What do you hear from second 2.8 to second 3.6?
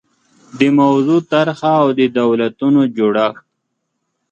جوړښت